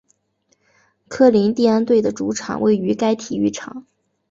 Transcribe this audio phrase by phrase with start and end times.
[1.07, 3.85] 科林蒂安队的主场位于该体育场。